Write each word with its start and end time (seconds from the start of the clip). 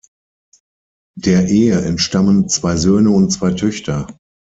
Der 1.15 1.47
Ehe 1.49 1.79
entstammen 1.79 2.49
zwei 2.49 2.75
Söhne 2.75 3.11
und 3.11 3.29
zwei 3.31 3.51
Töchter. 3.51 4.07